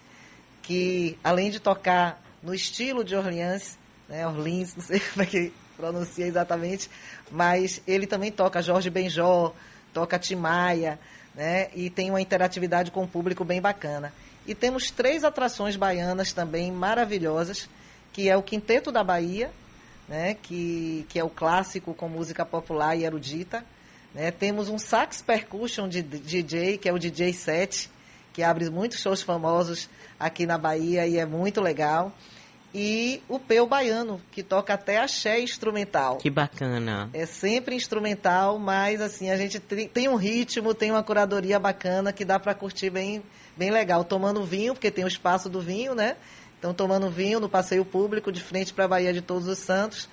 que 0.62 1.18
além 1.24 1.50
de 1.50 1.60
tocar 1.60 2.22
no 2.42 2.54
estilo 2.54 3.04
de 3.04 3.16
Orleans, 3.16 3.78
né, 4.08 4.28
Orleans, 4.28 4.76
não 4.76 4.84
sei 4.84 5.00
como 5.12 5.24
é 5.24 5.26
que 5.26 5.54
pronuncia 5.76 6.26
exatamente, 6.26 6.90
mas 7.32 7.82
ele 7.88 8.08
também 8.08 8.32
toca 8.32 8.62
Jorge 8.62 8.90
Benjó, 8.90 9.54
toca 9.94 10.20
Timaya, 10.20 11.00
né, 11.34 11.70
e 11.74 11.90
tem 11.90 12.10
uma 12.10 12.22
interatividade 12.22 12.92
com 12.92 13.04
o 13.04 13.08
público 13.08 13.44
bem 13.44 13.62
bacana. 13.62 14.14
E 14.48 14.54
temos 14.54 14.92
três 14.92 15.24
atrações 15.24 15.76
baianas 15.76 16.32
também 16.32 16.72
maravilhosas, 16.72 17.68
que 18.14 18.30
é 18.30 18.38
o 18.38 18.44
Quinteto 18.44 18.92
da 18.92 19.04
Bahia, 19.04 19.52
né, 20.08 20.36
que, 20.36 21.06
que 21.10 21.20
é 21.20 21.24
o 21.24 21.30
clássico 21.30 21.94
com 21.94 22.08
música 22.08 22.46
popular 22.46 22.96
e 22.96 23.04
erudita, 23.04 23.66
né? 24.16 24.32
Temos 24.32 24.70
um 24.70 24.80
sax 24.80 25.22
percussion 25.22 25.90
de 25.90 26.02
DJ, 26.02 26.78
que 26.78 26.88
é 26.88 26.94
o 26.94 26.98
DJ 26.98 27.34
7, 27.34 27.90
que 28.34 28.42
abre 28.42 28.70
muitos 28.70 29.00
shows 29.02 29.22
famosos 29.22 29.90
aqui 30.18 30.46
na 30.46 30.58
Bahia 30.58 31.06
e 31.06 31.18
é 31.18 31.26
muito 31.26 31.60
legal. 31.60 32.14
E 32.74 33.22
o 33.30 33.40
Peu 33.40 33.68
Baiano, 33.68 34.22
que 34.32 34.42
toca 34.42 34.74
até 34.74 34.98
axé 34.98 35.40
instrumental. 35.40 36.18
Que 36.18 36.30
bacana. 36.30 37.10
É 37.14 37.26
sempre 37.26 37.76
instrumental, 37.76 38.58
mas 38.58 39.02
assim, 39.02 39.30
a 39.30 39.38
gente 39.38 39.60
tem 39.60 40.10
um 40.10 40.16
ritmo, 40.16 40.74
tem 40.74 40.92
uma 40.92 41.04
curadoria 41.04 41.60
bacana 41.60 42.12
que 42.12 42.26
dá 42.26 42.40
para 42.40 42.54
curtir 42.54 42.90
bem, 42.90 43.22
bem 43.56 43.70
legal. 43.70 44.04
Tomando 44.04 44.44
vinho, 44.44 44.74
porque 44.74 44.92
tem 44.92 45.06
o 45.06 45.10
espaço 45.10 45.50
do 45.50 45.62
vinho, 45.62 45.94
né? 45.94 46.16
Então, 46.60 46.74
tomando 46.74 47.10
vinho 47.10 47.40
no 47.40 47.48
passeio 47.48 47.86
público, 47.86 48.32
de 48.32 48.42
frente 48.42 48.74
para 48.74 48.86
a 48.86 48.88
Bahia 48.88 49.14
de 49.14 49.22
Todos 49.22 49.48
os 49.48 49.60
Santos 49.60 50.10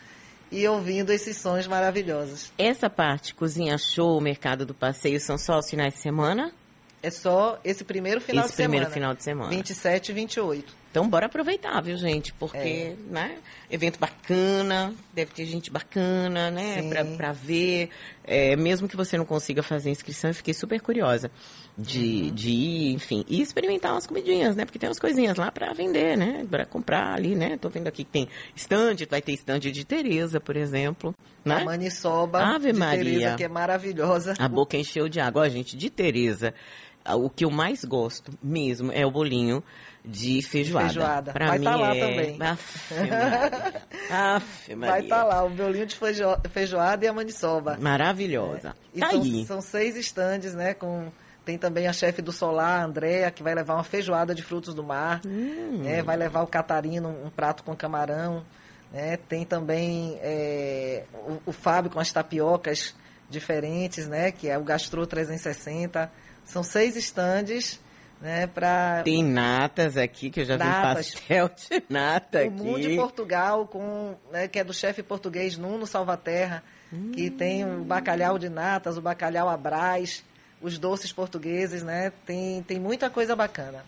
e 0.52 0.68
ouvindo 0.68 1.11
esses 1.11 1.37
sons 1.38 1.66
maravilhosos. 1.66 2.52
Essa 2.59 2.90
parte, 2.90 3.35
cozinha 3.35 3.78
show, 3.78 4.21
mercado 4.21 4.66
do 4.66 4.75
passeio, 4.75 5.18
são 5.18 5.38
só 5.38 5.59
os 5.59 5.68
finais 5.68 5.94
de 5.94 6.00
semana? 6.00 6.52
É 7.02 7.11
só 7.11 7.59
esse 7.64 7.82
primeiro 7.82 8.21
final 8.21 8.44
esse 8.44 8.52
de 8.52 8.62
primeiro 8.62 8.85
semana. 8.85 8.94
final 8.94 9.14
de 9.14 9.25
semana. 9.25 9.50
27 9.50 10.11
e 10.11 10.14
28. 10.14 10.82
Então, 10.92 11.09
bora 11.09 11.26
aproveitar, 11.26 11.80
viu, 11.80 11.97
gente? 11.97 12.32
Porque, 12.35 12.59
é. 12.59 12.97
né? 13.09 13.38
Evento 13.71 13.99
bacana, 13.99 14.94
deve 15.12 15.32
ter 15.32 15.47
gente 15.47 15.71
bacana, 15.71 16.50
né? 16.50 16.82
Pra, 16.88 17.04
pra 17.04 17.32
ver. 17.32 17.88
É, 18.23 18.54
mesmo 18.54 18.87
que 18.87 18.97
você 18.97 19.16
não 19.16 19.25
consiga 19.25 19.62
fazer 19.62 19.90
inscrição, 19.90 20.30
eu 20.30 20.35
fiquei 20.35 20.52
super 20.52 20.80
curiosa 20.80 21.30
de, 21.76 22.25
uhum. 22.25 22.35
de 22.35 22.50
ir, 22.50 22.93
enfim, 22.93 23.25
e 23.26 23.41
experimentar 23.41 23.93
umas 23.93 24.07
comidinhas, 24.07 24.55
né? 24.55 24.64
Porque 24.64 24.79
tem 24.79 24.88
umas 24.88 24.99
coisinhas 24.99 25.37
lá 25.37 25.50
para 25.50 25.73
vender, 25.73 26.17
né? 26.17 26.47
Para 26.49 26.67
comprar 26.67 27.14
ali, 27.14 27.35
né? 27.35 27.57
Tô 27.57 27.69
vendo 27.69 27.88
aqui 27.88 28.05
que 28.05 28.11
tem 28.11 28.29
estande, 28.55 29.07
vai 29.07 29.23
ter 29.23 29.33
estande 29.33 29.73
de 29.73 29.85
Tereza, 29.85 30.38
por 30.38 30.57
exemplo, 30.57 31.14
né? 31.45 31.62
A 31.62 31.64
maniçoba 31.64 32.41
Ave 32.41 32.73
de 32.73 32.79
Maria. 32.79 33.05
Tereza, 33.05 33.37
que 33.37 33.45
é 33.45 33.49
maravilhosa. 33.49 34.35
A 34.38 34.49
boca 34.49 34.76
encheu 34.76 35.09
de 35.09 35.21
água, 35.21 35.43
Ó, 35.43 35.49
gente, 35.49 35.76
de 35.76 35.88
Tereza. 35.88 36.55
O 37.05 37.29
que 37.29 37.45
eu 37.45 37.50
mais 37.50 37.85
gosto 37.85 38.33
mesmo 38.41 38.93
é 38.93 39.05
o 39.05 39.11
bolinho 39.11 39.62
de 40.05 40.41
feijoada. 40.43 40.88
feijoada. 40.88 41.33
Pra 41.33 41.47
Vai 41.49 41.59
estar 41.59 41.71
tá 41.73 41.76
lá 41.76 41.97
é... 41.97 42.00
também. 42.00 42.38
Aff, 42.41 42.95
Maria. 42.95 43.83
Aff, 44.11 44.75
Maria. 44.75 44.93
Vai 44.93 45.02
estar 45.02 45.17
tá 45.17 45.25
lá 45.25 45.45
o 45.45 45.50
bolinho 45.50 45.87
de 45.87 45.97
feijoada 46.50 47.05
e 47.05 47.09
a 47.09 47.12
maniçoba. 47.12 47.76
Maravilhosa. 47.81 48.69
É. 48.69 48.99
E 48.99 49.00
tá 49.00 49.11
são, 49.11 49.23
aí. 49.23 49.47
são 49.47 49.61
seis 49.61 49.97
estandes, 49.97 50.55
né, 50.55 50.75
com 50.75 51.11
Tem 51.45 51.59
também 51.59 51.87
a 51.89 51.93
chefe 51.93 52.23
do 52.23 52.33
Solar, 52.33 52.81
a 52.81 52.85
Andréa, 52.85 53.31
que 53.31 53.43
vai 53.43 53.55
levar 53.55 53.75
uma 53.75 53.85
feijoada 53.85 54.35
de 54.35 54.43
frutos 54.43 54.75
do 54.75 54.85
mar. 54.85 55.21
Hum. 55.27 55.83
Né? 55.83 56.03
Vai 56.03 56.17
levar 56.17 56.43
o 56.43 56.47
Catarino, 56.47 57.09
um 57.09 57.31
prato 57.31 57.63
com 57.65 57.75
camarão. 57.75 58.43
Né? 58.93 59.17
Tem 59.29 59.45
também 59.45 60.19
é, 60.21 61.05
o, 61.13 61.43
o 61.47 61.53
Fábio 61.53 61.91
com 61.91 61.99
as 61.99 62.13
tapiocas 62.13 62.95
diferentes, 63.29 64.07
né? 64.07 64.31
Que 64.31 64.49
é 64.49 64.59
o 64.59 64.63
Gastro 64.63 65.07
360. 65.07 66.11
São 66.45 66.63
seis 66.63 66.97
estandes, 66.97 67.81
né? 68.21 68.47
Para 68.47 69.03
Tem 69.03 69.25
natas 69.25 69.97
aqui, 69.97 70.31
que 70.31 70.41
eu 70.41 70.45
já 70.45 70.57
Natas. 70.57 71.09
vi 71.09 71.15
pastel 71.15 71.49
de 71.49 71.83
nata 71.91 72.45
o 72.47 72.51
Mundo 72.51 72.81
de 72.81 72.87
aqui. 72.89 72.97
Portugal, 72.97 73.67
com, 73.67 74.15
né, 74.31 74.47
que 74.47 74.59
é 74.59 74.65
do 74.65 74.75
chefe 74.75 75.03
português 75.03 75.57
Nuno 75.57 75.87
Salvaterra, 75.87 76.63
que 77.15 77.31
tem 77.31 77.65
o 77.65 77.83
bacalhau 77.85 78.39
de 78.39 78.51
natas, 78.51 78.99
o 78.99 79.01
bacalhau 79.01 79.49
à 79.49 79.57
Brás, 79.57 80.23
os 80.62 80.78
doces 80.78 81.12
portugueses, 81.12 81.83
né? 81.83 82.12
Tem, 82.25 82.62
tem 82.62 82.78
muita 82.78 83.11
coisa 83.11 83.35
bacana. 83.35 83.85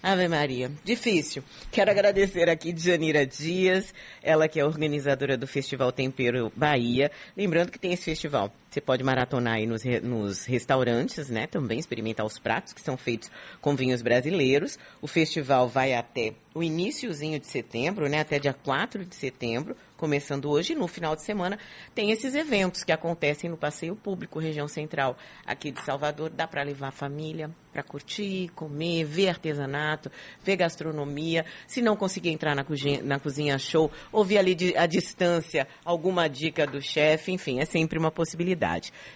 Ave 0.00 0.28
Maria, 0.28 0.70
difícil. 0.84 1.42
Quero 1.72 1.90
agradecer 1.90 2.48
aqui 2.48 2.72
Janira 2.76 3.26
Dias, 3.26 3.92
ela 4.22 4.46
que 4.46 4.60
é 4.60 4.64
organizadora 4.64 5.36
do 5.36 5.46
Festival 5.46 5.90
Tempero 5.90 6.52
Bahia. 6.54 7.10
Lembrando 7.36 7.72
que 7.72 7.80
tem 7.80 7.92
esse 7.92 8.04
festival. 8.04 8.52
Você 8.70 8.80
pode 8.80 9.02
maratonar 9.02 9.54
aí 9.54 9.66
nos, 9.66 9.82
nos 10.02 10.44
restaurantes, 10.44 11.28
né? 11.28 11.48
Também 11.48 11.80
experimentar 11.80 12.24
os 12.24 12.38
pratos 12.38 12.72
que 12.72 12.80
são 12.80 12.96
feitos 12.96 13.28
com 13.60 13.74
vinhos 13.74 14.00
brasileiros. 14.00 14.78
O 15.02 15.08
festival 15.08 15.68
vai 15.68 15.94
até 15.94 16.32
o 16.54 16.62
iníciozinho 16.62 17.40
de 17.40 17.48
setembro, 17.48 18.08
né? 18.08 18.20
Até 18.20 18.38
dia 18.38 18.52
4 18.54 19.04
de 19.04 19.16
setembro, 19.16 19.76
começando 19.98 20.48
hoje. 20.48 20.74
No 20.74 20.88
final 20.88 21.14
de 21.14 21.22
semana 21.22 21.58
tem 21.94 22.10
esses 22.10 22.34
eventos 22.34 22.82
que 22.82 22.92
acontecem 22.92 23.50
no 23.50 23.58
Passeio 23.58 23.94
Público, 23.94 24.38
região 24.38 24.66
central 24.66 25.18
aqui 25.44 25.70
de 25.70 25.84
Salvador. 25.84 26.30
Dá 26.30 26.46
para 26.46 26.62
levar 26.62 26.88
a 26.88 26.92
família 26.92 27.50
para 27.72 27.82
curtir, 27.82 28.48
comer, 28.54 29.04
ver 29.04 29.28
artesanato, 29.28 30.10
ver 30.42 30.56
gastronomia. 30.56 31.44
Se 31.66 31.82
não 31.82 31.96
conseguir 31.96 32.30
entrar 32.30 32.54
na 32.54 32.64
cozinha, 32.64 33.02
na 33.02 33.18
cozinha 33.18 33.58
show, 33.58 33.90
ouvir 34.10 34.38
ali 34.38 34.54
de, 34.54 34.76
à 34.76 34.86
distância 34.86 35.68
alguma 35.84 36.28
dica 36.28 36.66
do 36.66 36.80
chefe, 36.80 37.32
enfim, 37.32 37.60
é 37.60 37.64
sempre 37.64 37.98
uma 37.98 38.10
possibilidade. 38.10 38.92